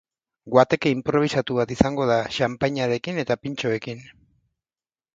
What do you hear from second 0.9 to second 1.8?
inprobisatu bat